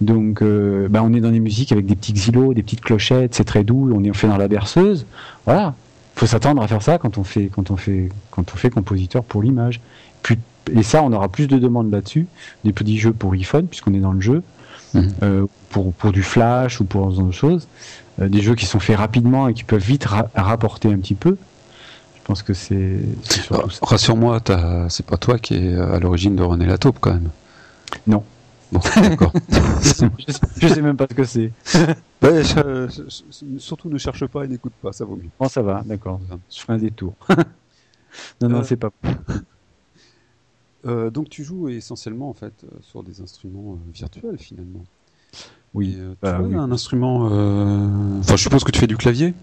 [0.00, 3.44] Donc, bah, on est dans des musiques avec des petits xylos, des petites clochettes, c'est
[3.44, 3.92] très doux.
[3.94, 5.06] On est fait dans la berceuse.
[5.44, 5.74] Voilà,
[6.16, 9.22] faut s'attendre à faire ça quand on fait quand on fait quand on fait compositeur
[9.22, 9.80] pour l'image.
[10.72, 12.26] Et ça, on aura plus de demandes là-dessus,
[12.64, 14.42] des petits jeux pour iPhone, puisqu'on est dans le jeu,
[14.94, 15.08] mhm.
[15.22, 17.66] euh, pour, pour du flash ou pour d'autres choses,
[18.20, 21.36] euh, des jeux qui sont faits rapidement et qui peuvent vite rapporter un petit peu.
[22.16, 23.00] Je pense que c'est.
[23.82, 24.40] Rassure-moi,
[24.88, 27.30] c'est pas toi qui est à l'origine de René Lataupe quand même.
[28.06, 28.22] Non.
[28.70, 29.32] Bon, d'accord.
[30.60, 31.52] je sais même pas ce que c'est.
[33.58, 35.28] surtout ne cherche pas et n'écoute pas, ça vaut mieux.
[35.38, 36.20] Bon, ça va, d'accord.
[36.50, 37.14] Je ferai un détour.
[38.40, 38.90] non, non, euh, c'est pas.
[40.86, 44.84] Euh, donc tu joues essentiellement en fait euh, sur des instruments virtuels finalement.
[45.74, 45.96] Oui.
[45.96, 47.24] tu bah un instrument.
[48.18, 49.34] Enfin, je suppose que tu fais du clavier.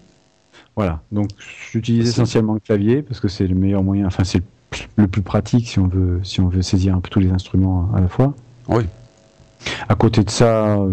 [0.76, 1.02] Voilà.
[1.10, 1.30] Donc
[1.72, 4.06] j'utilise essentiellement le clavier parce que c'est le meilleur moyen.
[4.06, 4.42] Enfin, c'est
[4.96, 7.90] le plus pratique si on veut si on veut saisir un peu tous les instruments
[7.94, 8.34] à la fois.
[8.68, 8.84] Oui.
[9.88, 10.88] À côté de ça, euh,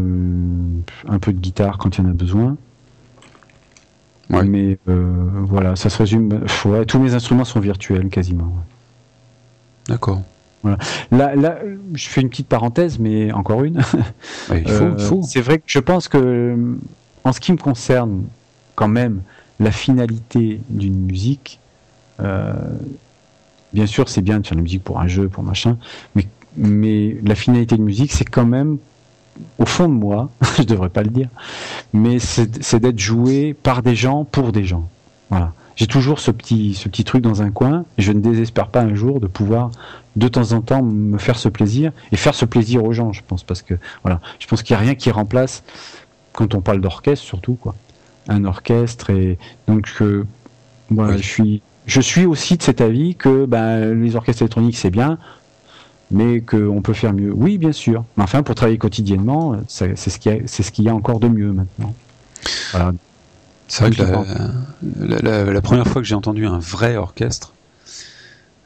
[1.08, 2.58] un peu de guitare quand il y en a besoin.
[4.30, 6.42] Mais euh, voilà, ça se résume.
[6.88, 8.54] tous mes instruments sont virtuels quasiment.
[9.88, 10.22] D'accord.
[11.10, 11.34] Voilà.
[11.34, 11.58] Là, là,
[11.94, 13.82] je fais une petite parenthèse, mais encore une.
[14.54, 14.98] il faut.
[14.98, 15.22] faut.
[15.24, 16.58] C'est vrai que je pense que,
[17.24, 18.24] en ce qui me concerne,
[18.76, 19.22] quand même,
[19.60, 21.60] la finalité d'une musique,
[22.20, 22.54] euh,
[23.74, 25.78] bien sûr, c'est bien de faire de la musique pour un jeu, pour machin,
[26.16, 26.28] mais
[26.58, 28.78] mais la finalité de musique, c'est quand même,
[29.60, 31.30] au fond de moi, je devrais pas le dire,
[31.94, 34.90] mais c'est d'être joué par des gens pour des gens.
[35.30, 35.54] Voilà.
[35.78, 38.82] J'ai toujours ce petit, ce petit truc dans un coin, et je ne désespère pas
[38.82, 39.70] un jour de pouvoir,
[40.16, 43.22] de temps en temps, me faire ce plaisir, et faire ce plaisir aux gens, je
[43.26, 45.64] pense, parce que, voilà, je pense qu'il n'y a rien qui remplace,
[46.34, 47.76] quand on parle d'orchestre surtout, quoi,
[48.28, 49.38] un orchestre, et
[49.68, 50.26] donc, euh,
[50.90, 54.90] voilà, je suis, je suis aussi de cet avis que ben, les orchestres électroniques c'est
[54.90, 55.20] bien,
[56.10, 57.32] mais qu'on peut faire mieux.
[57.34, 58.04] Oui, bien sûr.
[58.16, 61.28] Mais enfin, pour travailler quotidiennement, c'est ce qu'il y, a, ce y a encore de
[61.28, 61.94] mieux maintenant.
[63.68, 67.54] C'est vrai que la, première fois que j'ai entendu un vrai orchestre,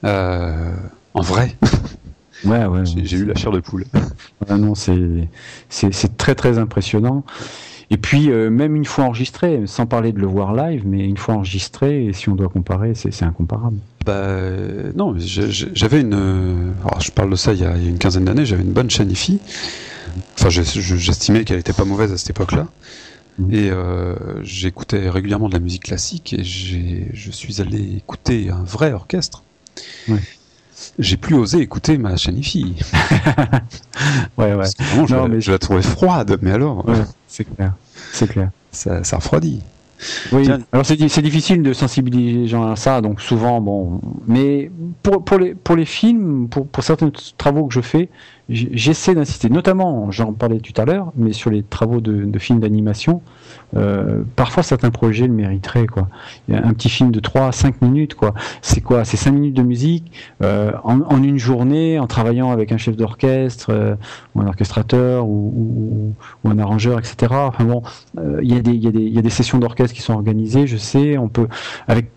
[0.03, 0.73] euh,
[1.13, 1.55] en vrai,
[2.45, 3.85] ouais, ouais, j'ai eu la chair de poule.
[4.49, 7.23] non, c'est très très impressionnant.
[7.89, 11.17] Et puis, euh, même une fois enregistré, sans parler de le voir live, mais une
[11.17, 13.75] fois enregistré, si on doit comparer, c'est incomparable.
[14.05, 14.39] Bah,
[14.95, 16.73] non, j'avais une.
[16.85, 19.11] Alors, je parle de ça il y a, une quinzaine d'années, j'avais une bonne chaîne
[19.11, 19.39] IFI.
[20.39, 22.67] Enfin, j'estimais qu'elle n'était pas mauvaise à cette époque-là.
[23.39, 23.53] Mhm.
[23.53, 28.91] Et euh, j'écoutais régulièrement de la musique classique et je suis allé écouter un vrai
[28.93, 29.43] orchestre.
[30.99, 32.75] J'ai plus osé écouter ma chaîne IFI.
[34.37, 34.65] ouais, ouais.
[35.07, 35.39] je, non, mais...
[35.39, 36.85] je la trouvais froide, mais alors.
[37.27, 37.73] c'est clair.
[38.11, 38.49] C'est clair.
[38.71, 39.61] Ça, ça refroidit.
[40.31, 44.01] Oui, alors c'est difficile de sensibiliser les gens à ça, donc souvent, bon.
[44.27, 44.71] Mais
[45.03, 48.09] pour, pour, les, pour les films, pour, pour certains travaux que je fais,
[48.49, 52.59] j'essaie d'insister, notamment, j'en parlais tout à l'heure, mais sur les travaux de, de films
[52.59, 53.21] d'animation,
[53.75, 56.07] euh, parfois certains projets le mériteraient, quoi.
[56.51, 58.33] Un petit film de 3 à 5 minutes, quoi.
[58.61, 59.05] C'est quoi?
[59.05, 60.11] C'est 5 minutes de musique
[60.43, 63.95] euh, en, une journée, en travaillant avec un chef d'orchestre, euh,
[64.35, 66.13] ou un orchestrateur, ou,
[66.45, 67.33] un arrangeur, etc.
[67.59, 67.81] Bon,
[68.41, 71.47] il y, y a des sessions d'orchestre qui sont organisées, je sais, on peut,
[71.87, 72.09] avec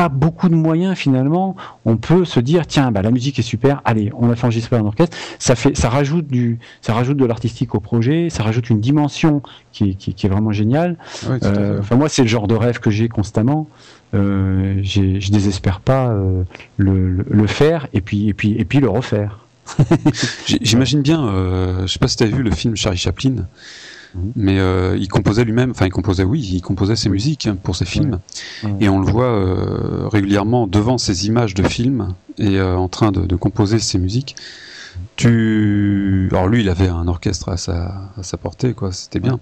[0.00, 3.82] pas beaucoup de moyens finalement, on peut se dire tiens bah la musique est super,
[3.84, 7.26] allez on va faire enregistrer un orchestre, ça fait ça rajoute du ça rajoute de
[7.26, 10.96] l'artistique au projet, ça rajoute une dimension qui est, qui, est vraiment géniale.
[11.42, 13.68] euh, enfin moi c'est le genre de rêve que j'ai constamment.
[14.14, 16.44] Euh, je désespère pas euh,
[16.78, 19.40] le, le, faire et puis et puis et puis le refaire.
[20.46, 23.46] J'imagine bien, euh, je sais pas si tu as vu le film Charlie Chaplin.
[24.14, 24.32] Mhm.
[24.36, 27.76] Mais euh, il composait lui-même, enfin il composait, oui, il composait ses musiques hein, pour
[27.76, 28.18] ses films,
[28.80, 33.12] et on le voit euh, régulièrement devant ses images de films et euh, en train
[33.12, 34.36] de, composer ses musiques.
[35.16, 39.38] Tu, alors lui, il avait un orchestre à sa, à sa portée, quoi, c'était bien.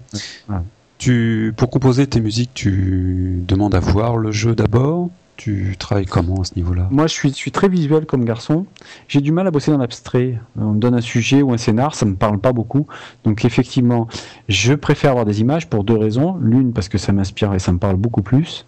[0.97, 5.09] Tu, pour composer tes musiques, tu demandes à voir le jeu d'abord.
[5.39, 6.89] Tu travailles comment à ce niveau-là?
[6.91, 8.65] Moi, je suis, suis, très visuel comme garçon.
[9.07, 10.37] J'ai du mal à bosser dans l'abstrait.
[10.59, 12.87] On me donne un sujet ou un scénar, ça me parle pas beaucoup.
[13.23, 14.09] Donc, effectivement,
[14.49, 16.37] je préfère avoir des images pour deux raisons.
[16.41, 18.65] L'une, parce que ça m'inspire et ça me parle beaucoup plus.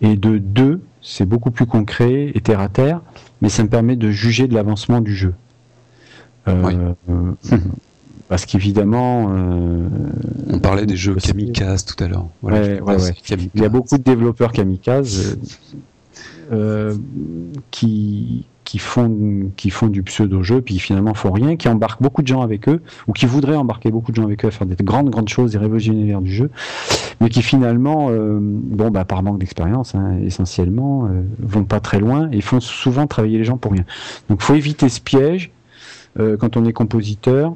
[0.00, 3.02] Et de deux, c'est beaucoup plus concret et terre à terre,
[3.42, 5.34] mais ça me permet de juger de l'avancement du jeu.
[6.48, 7.32] Euh, euh,
[8.30, 9.28] parce qu'évidemment.
[9.32, 9.88] Euh,
[10.48, 12.28] On parlait des jeux kamikaze tout à l'heure.
[12.44, 14.52] Il y a beaucoup de développeurs
[16.50, 17.00] kamikaze
[18.64, 22.42] qui, font, qui font du pseudo-jeu, puis finalement font rien, qui embarquent beaucoup de gens
[22.42, 25.10] avec eux, ou qui voudraient embarquer beaucoup de gens avec eux à faire des grandes,
[25.10, 26.50] grandes choses, des révolutionnaires du jeu,
[27.20, 31.08] mais qui finalement, bon, bah, par manque d'expérience, hein, essentiellement,
[31.40, 33.84] vont pas très loin et font souvent travailler les gens pour rien.
[34.28, 35.50] Donc, faut éviter ce piège
[36.18, 37.54] euh, quand on est compositeur.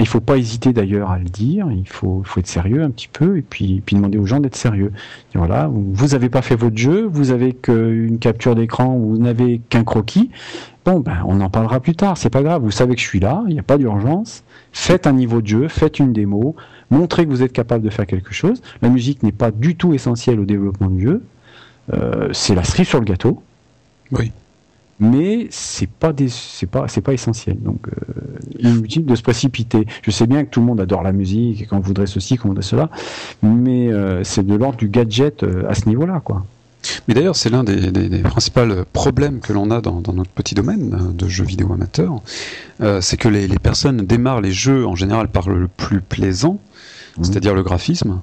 [0.00, 1.68] Il faut pas hésiter d'ailleurs à le dire.
[1.70, 4.92] Il faut, être sérieux un petit peu et puis, demander aux gens d'être sérieux.
[5.34, 9.84] Voilà, vous n'avez pas fait votre jeu, vous avez qu'une capture d'écran, vous n'avez qu'un
[9.84, 10.30] croquis.
[10.84, 12.18] Bon, ben, on en parlera plus tard.
[12.18, 12.62] C'est pas grave.
[12.62, 13.42] Vous savez que je suis là.
[13.46, 14.42] Il n'y a pas d'urgence.
[14.72, 16.56] Faites un niveau de jeu, faites une démo,
[16.90, 18.60] montrez que vous êtes capable de faire quelque chose.
[18.82, 21.22] La musique n'est pas du tout essentielle au développement du jeu.
[21.92, 23.42] Euh, c'est la cerise sur le gâteau.
[24.10, 24.32] Oui
[25.00, 27.58] mais c'est pas c'est pas c'est pas essentiel.
[27.60, 29.86] Donc euh, inutile de se précipiter.
[30.02, 32.48] Je sais bien que tout le monde adore la musique et qu'on voudrait ceci qu'on
[32.48, 32.90] voudrait cela.
[33.42, 36.44] Mais euh, c'est de l'ordre du gadget euh, à ce niveau là quoi.
[37.08, 38.60] Mais d'ailleurs c'est l'un des, des, principaux
[38.92, 42.20] problèmes que l'on a dans, dans, notre petit domaine de jeux vidéo amateurs.
[43.00, 46.60] C'est que les, les, personnes démarrent les jeux en général par le plus plaisant
[47.16, 47.24] mmh.
[47.24, 48.20] c'est-à-dire le graphisme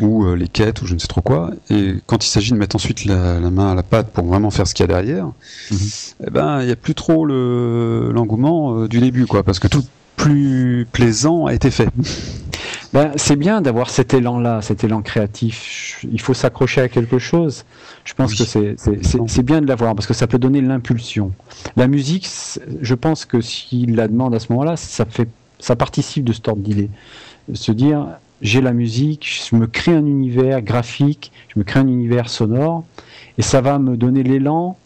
[0.00, 1.50] ou euh, les quêtes ou je ne sais trop quoi.
[1.70, 4.66] Et quand il s'agit de mettre ensuite la, main à la pâte pour vraiment faire
[4.66, 5.26] ce qu'il y a derrière,
[5.70, 5.78] mhm.
[6.26, 9.84] eh ben il n'y a plus trop l'engouement euh, du début, quoi, parce que tout
[10.16, 11.88] plus plaisant a été fait.
[12.92, 16.06] Ben, c'est bien d'avoir cet élan-là, cet élan créatif.
[16.12, 17.64] Il faut s'accrocher à quelque chose.
[18.04, 21.32] Je pense que c'est bien de l'avoir parce que ça peut donner l'impulsion.
[21.76, 22.28] La musique,
[22.80, 26.40] je pense que s'il la demande à ce moment-là, ça fait, ça participe de ce
[26.46, 26.88] ordre d'idée.
[27.52, 28.06] Se dire,
[28.44, 32.84] j'ai la musique, je me crée un univers graphique, je me crée un univers sonore,
[33.38, 34.76] et ça va me donner l'élan,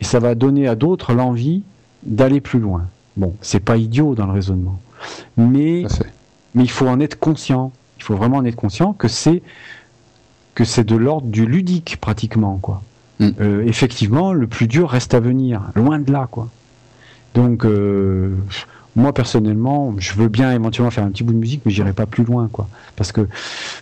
[0.00, 1.62] et ça va donner à d'autres l'envie
[2.02, 2.88] d'aller plus loin.
[3.16, 4.80] Bon, c'est pas idiot dans le raisonnement,
[5.36, 5.84] mais,
[6.54, 7.72] mais il faut en être conscient.
[7.98, 9.42] Il faut vraiment en être conscient que c'est
[10.54, 12.82] que c'est de l'ordre du ludique pratiquement, quoi.
[13.18, 13.28] Mm.
[13.40, 16.48] Euh, effectivement, le plus dur reste à venir, loin de là, quoi.
[17.34, 18.34] Donc, euh,
[18.96, 22.06] moi personnellement, je veux bien éventuellement faire un petit bout de musique, mais j'irai pas
[22.06, 22.68] plus loin, quoi.
[22.94, 23.26] Parce que,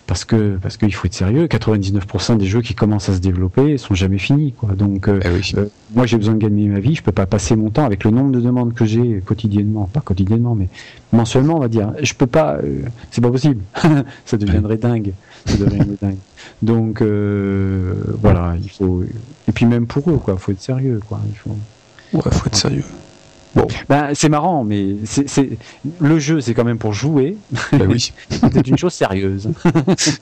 [0.07, 1.45] parce que, parce qu'il faut être sérieux.
[1.45, 4.73] 99% des jeux qui commencent à se développer sont jamais finis, quoi.
[4.73, 6.95] Donc, euh, eh euh, moi, j'ai besoin de gagner ma vie.
[6.95, 10.01] Je peux pas passer mon temps avec le nombre de demandes que j'ai quotidiennement, pas
[10.01, 10.69] quotidiennement, mais
[11.11, 11.93] mensuellement, on va dire.
[12.01, 12.55] Je peux pas.
[12.63, 13.61] Euh, c'est pas possible.
[14.25, 15.13] ça deviendrait dingue.
[15.45, 16.17] Ça deviendrait dingue.
[16.63, 17.03] Donc,
[18.19, 19.03] voilà, il faut.
[19.47, 20.37] Et puis même pour eux, quoi.
[20.37, 21.19] Faut être sérieux, quoi.
[21.27, 21.55] Il faut.
[22.13, 22.83] Ouais, faut être sérieux.
[23.55, 23.67] Bon.
[23.87, 25.57] Ben, c'est marrant, mais c'est,
[25.99, 27.37] le jeu, c'est quand même pour jouer.
[27.71, 28.11] Ben oui.
[28.29, 29.49] c'est une chose sérieuse.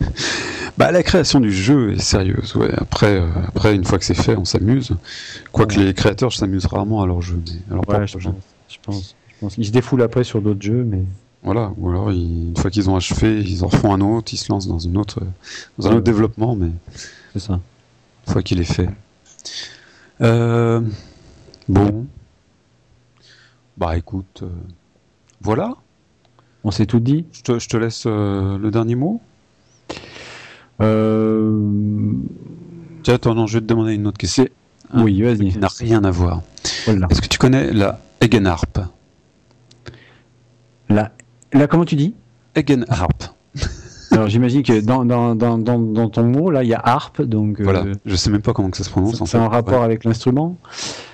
[0.78, 2.56] bah, la création du jeu est sérieuse.
[2.56, 2.72] Ouais.
[2.76, 4.92] Après, euh, après, une fois que c'est fait, on s'amuse.
[5.54, 7.42] Quoique les créateurs s'amusent rarement à leur jeu.
[7.70, 8.34] alors ouais, je, pense,
[8.68, 8.78] je,
[9.40, 11.04] pense, Ils se défoulent après sur d'autres jeux, mais.
[11.44, 14.52] Voilà, ou alors une fois qu'ils ont achevé, ils en refont un autre, ils se
[14.52, 15.22] lancent dans, une autre,
[15.80, 16.70] dans un autre développement, mais.
[17.34, 17.60] C'est ça.
[18.28, 18.90] Une fois qu'il est fait.
[20.22, 20.82] Euh,
[21.68, 22.06] bon.
[23.82, 24.50] Bah écoute, euh,
[25.42, 25.74] voilà.
[26.64, 27.26] On s'est tout dit.
[27.32, 29.20] Je te, je te laisse euh, le dernier mot.
[30.82, 32.14] Euh...
[33.02, 34.46] Tiens, attends, non, je vais te demander une autre question.
[34.94, 35.50] oui, vas-y.
[35.50, 36.44] Qui n'a rien à voir.
[36.86, 38.82] Est-ce que tu connais la Egenharp?
[40.88, 41.12] La,
[41.52, 42.14] la comment tu dis?
[42.56, 43.34] Egenharp.
[44.12, 47.60] Alors j'imagine que dans, dans, dans, dans, ton mot, là, il y a harpe, donc...
[47.60, 49.24] Voilà, je sais même pas comment que ça se prononce.
[49.26, 50.58] C'est en, rapport avec l'instrument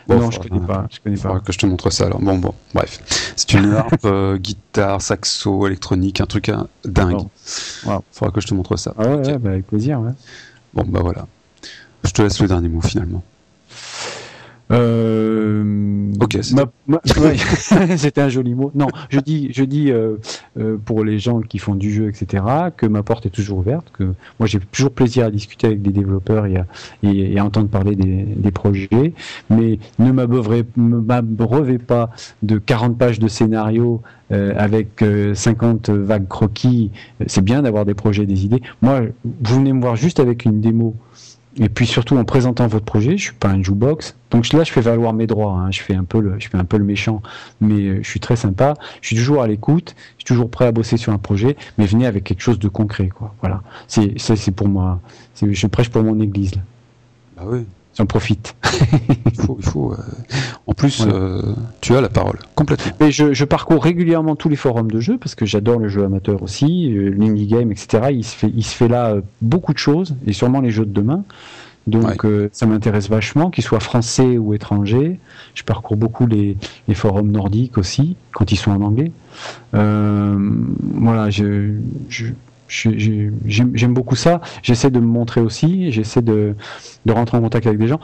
[0.10, 0.88] Non, je connais pas.
[0.90, 1.40] Je connais pas.
[1.40, 2.20] que je te montre ça alors.
[2.22, 3.34] Bon, bon, bref.
[3.36, 7.22] C'est une harpe, euh, guitare, saxo, électronique, un truc hein, dingue.
[7.86, 8.94] Il Faudra que je te montre ça.
[8.98, 10.12] Ah ouais, bah, avec plaisir, ouais.
[10.74, 11.28] Bon, bah voilà.
[12.04, 13.24] Je te laisse le dernier mot finalement.
[14.72, 16.40] Euh, ok,
[17.98, 18.72] c'était un joli mot.
[18.76, 20.16] Non, je dis, je dis euh,
[20.60, 22.44] euh, pour les gens qui font du jeu, etc.,
[22.76, 23.92] que ma porte est toujours ouverte.
[23.94, 24.04] Que
[24.40, 26.66] moi, j'ai toujours plaisir à discuter avec des développeurs et à,
[27.04, 29.14] et, à entendre parler des, des, projets.
[29.50, 32.10] Mais ne m'abreuvez pas
[32.44, 34.02] de 40 pages de scénario
[34.32, 35.04] euh, avec
[35.34, 36.92] 50 vagues croquis.
[37.28, 38.62] C'est bien d'avoir des projets, des idées.
[38.82, 40.96] Moi, vous venez me voir juste avec une démo
[41.60, 44.72] et puis surtout en présentant votre projet, je suis pas un jukebox, donc là je
[44.72, 45.54] fais valoir mes droits.
[45.54, 45.72] Hein.
[45.72, 47.22] Je fais un peu le, je fais un peu le méchant,
[47.62, 48.76] mais euh, je suis très sympa.
[49.02, 51.86] Je suis toujours à l'écoute, je suis toujours prêt à bosser sur un projet, mais
[51.86, 53.34] venez avec quelque chose de concret, quoi.
[53.42, 53.62] Voilà.
[53.88, 55.00] C'est ça, c'est pour moi.
[55.42, 56.56] Je prêche pour mon église.
[56.56, 56.62] Là.
[57.38, 57.66] Bah oui,
[57.98, 58.56] j'en profite.
[59.26, 59.98] il faut, il faut euh,
[60.68, 61.42] en plus, euh,
[61.82, 62.94] tu as la parole complètement.
[63.06, 66.04] Et je, je, parcours régulièrement tous les forums de jeux parce que j'adore le jeu
[66.04, 68.10] amateur aussi, l'indie game, etc.
[68.12, 70.94] Il se fait, il se fait là beaucoup de choses et sûrement les jeux de
[70.94, 71.24] demain.
[71.88, 75.22] Donc ça m'intéresse vachement, qu'ils soient français ou étrangers.
[75.56, 76.58] Je parcours beaucoup les,
[76.90, 79.14] les, forums nordiques aussi, quand ils sont en anglais.
[79.72, 81.76] voilà, je,
[82.10, 82.26] je,
[82.68, 84.42] j'aime beaucoup ça.
[84.64, 86.56] J'essaie de me montrer aussi, j'essaie de,
[87.06, 88.00] de, rentrer en contact avec des gens.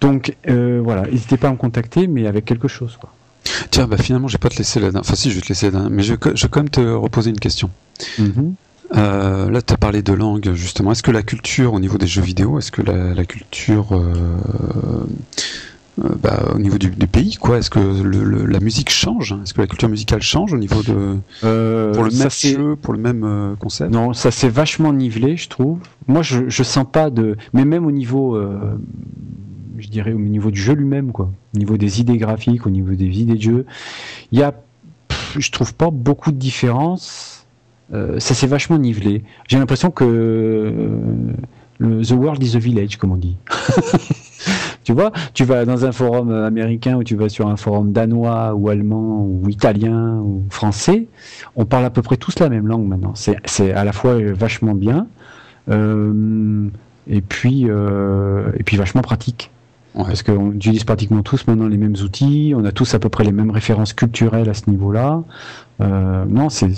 [0.00, 2.96] Donc euh, voilà, n'hésitez pas à me contacter, mais avec quelque chose.
[3.00, 3.12] Quoi.
[3.70, 4.90] Tiens, bah finalement, je vais pas te laisser là.
[4.94, 5.88] Enfin, si, je vais te laisser là.
[5.90, 7.70] Mais je, je vais quand même te reposer une question.
[8.18, 8.52] Mm-hmm.
[8.96, 10.92] Euh, là, tu as parlé de langue, justement.
[10.92, 15.06] Est-ce que la culture au niveau des jeux vidéo, est-ce que la, la culture euh,
[15.98, 19.66] bah, au niveau du, pays quoi Est-ce que le, la musique change Est-ce que la
[19.66, 23.54] culture musicale change au niveau de euh, pour le même jeu, pour le même euh,
[23.56, 25.78] concept Non, ça s'est vachement nivelé, je trouve.
[26.06, 28.40] Moi, je, je sens pas de, mais même au niveau,
[29.78, 32.94] je dirais au niveau du jeu lui-même, quoi, au niveau des idées graphiques, au niveau
[32.94, 33.66] des idées de jeu,
[34.32, 34.54] il y a,
[35.38, 37.46] je trouve pas beaucoup de différence.
[37.92, 39.22] ça s'est vachement nivelé.
[39.48, 40.04] J'ai l'impression que
[41.78, 43.36] le, the world is a village, comme on dit.
[44.84, 48.54] Tu vois, tu vas dans un forum américain ou tu vas sur un forum danois
[48.54, 51.06] ou allemand ou italien ou français,
[51.54, 53.12] on parle à peu près tous la même langue maintenant.
[53.14, 55.06] C'est à la fois vachement bien
[55.70, 56.68] euh,
[57.06, 59.50] et puis euh, et puis vachement pratique.
[59.92, 63.24] Parce qu'on utilise pratiquement tous maintenant les mêmes outils, on a tous à peu près
[63.24, 65.24] les mêmes références culturelles à ce niveau-là.
[65.80, 66.70] Euh, non, c'est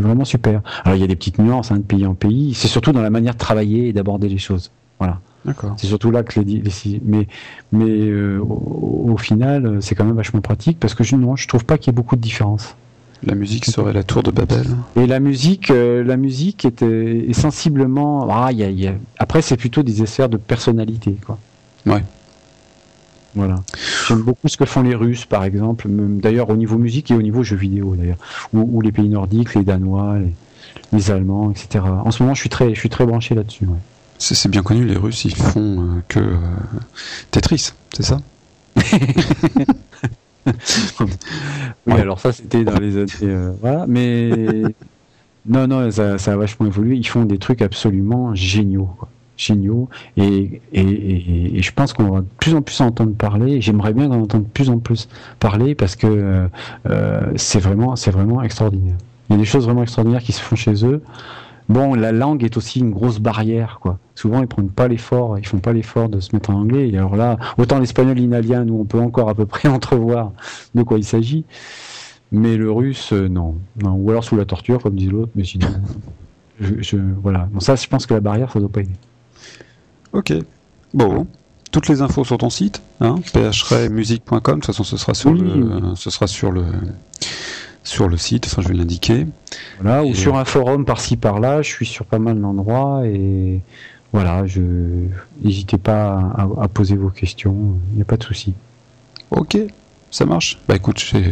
[0.00, 0.60] vraiment super.
[0.84, 3.02] Alors il y a des petites nuances hein, de pays en pays, c'est surtout dans
[3.02, 4.72] la manière de travailler et d'aborder les choses.
[4.98, 5.20] Voilà.
[5.76, 7.26] C'est surtout là que les, les mais
[7.72, 11.64] mais euh, au, final c'est quand même vachement pratique parce que je non, je trouve
[11.64, 12.76] pas qu'il y ait beaucoup de différence.
[13.24, 14.64] La musique serait la tour de Babel.
[14.94, 18.28] Et la musique, euh, la musique est, est sensiblement.
[18.30, 18.94] Ah, y a, y a...
[19.18, 21.36] Après, c'est plutôt des affaires de personnalité, quoi.
[21.84, 22.02] Ouais.
[23.34, 23.56] Voilà.
[24.06, 27.22] J'aime beaucoup ce que font les Russes, par exemple, d'ailleurs au niveau musique et au
[27.22, 28.16] niveau jeux vidéo, d'ailleurs,
[28.52, 30.32] ou, les pays nordiques, les Danois, les,
[30.92, 31.84] les, Allemands, etc.
[32.04, 33.66] En ce moment, je suis très, je suis très branché là-dessus.
[33.66, 33.78] Ouais.
[34.18, 36.36] C'est bien connu, les Russes, ils font euh, que euh,
[37.30, 38.20] Tetris, c'est ça?
[41.86, 43.10] Oui, alors ça, c'était dans les années.
[43.22, 44.62] Euh, voilà, mais.
[45.46, 46.96] non, non, ça, a vachement évolué.
[46.96, 48.88] Ils font des trucs absolument géniaux.
[49.36, 49.90] Géniaux.
[50.16, 53.60] Et, et, je pense qu'on va de plus en plus entendre parler.
[53.60, 55.06] J'aimerais bien en entendre de plus en plus
[55.38, 56.48] parler parce que
[57.36, 58.96] c'est vraiment, vraiment extraordinaire.
[59.28, 61.02] Il y a des choses vraiment extraordinaires qui se font chez eux.
[61.68, 63.98] Bon, la langue est aussi une grosse barrière, quoi.
[64.14, 66.88] Souvent, ils prennent pas l'effort, ils font pas l'effort de se mettre en anglais.
[66.88, 70.32] Et alors là, autant l'espagnol, l'italien, nous, on peut encore à peu près entrevoir
[70.74, 71.44] de quoi il s'agit.
[72.32, 73.56] Mais le russe, euh, non.
[73.82, 73.94] non.
[73.94, 75.68] Ou alors sous la torture, comme dit l'autre, mais sinon,
[76.60, 77.48] je, voilà.
[77.52, 78.96] Bon, ça, je pense que la barrière, ça doit pas aider.
[80.12, 80.32] Ok.
[80.94, 81.26] Bon.
[81.70, 83.16] Toutes les infos sur ton site, hein,
[83.52, 86.64] phremusique.com, de toute façon ce sera sur le, ce sera sur le,
[87.88, 89.26] sur le site, enfin je vais l'indiquer.
[89.80, 93.60] Voilà, ou sur un forum par-ci par-là, je suis sur pas mal d'endroits et
[94.12, 94.60] voilà, je
[95.42, 98.54] n'hésitez pas à, poser vos questions, il n'y a pas de souci.
[99.30, 99.56] Ok,
[100.10, 100.58] ça marche.
[100.68, 101.24] Bah écoute, je suis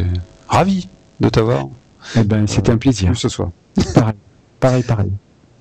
[0.47, 0.87] ravi
[1.19, 1.67] de t'avoir.
[2.15, 3.15] Eh ben, c'était un plaisir.
[3.15, 3.49] ce soir.
[3.93, 4.15] Pareil,
[4.59, 5.11] pareil, pareil.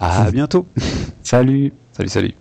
[0.00, 0.66] À bientôt.
[1.22, 1.72] Salut.
[1.92, 2.34] Salut, salut.